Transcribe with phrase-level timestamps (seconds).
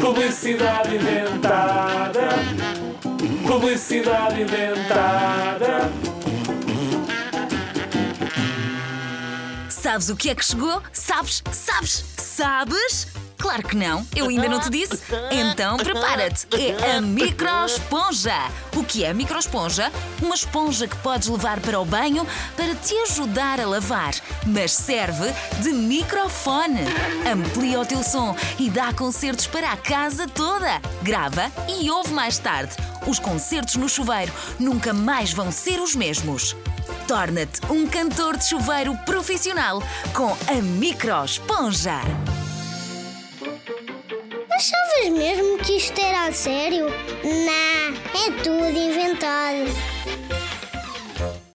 [0.00, 2.28] Publicidade inventada.
[3.46, 5.88] Publicidade inventada.
[9.68, 10.82] Sabes o que é que chegou?
[10.92, 11.44] Sabes?
[11.52, 12.04] Sabes?
[12.16, 13.06] Sabes?
[13.48, 15.02] Claro que não, eu ainda não te disse.
[15.30, 16.46] Então prepara-te.
[16.54, 18.34] É a microesponja.
[18.76, 19.90] O que é a microesponja?
[20.20, 24.12] Uma esponja que podes levar para o banho para te ajudar a lavar,
[24.46, 25.32] mas serve
[25.62, 26.82] de microfone.
[27.26, 30.78] Amplia o teu som e dá concertos para a casa toda.
[31.00, 32.76] Grava e ouve mais tarde.
[33.06, 36.54] Os concertos no chuveiro nunca mais vão ser os mesmos.
[37.06, 41.98] Torna-te um cantor de chuveiro profissional com a microesponja.
[44.58, 46.86] Achavas mesmo que isto era a sério?
[47.22, 48.57] Não, é inventado.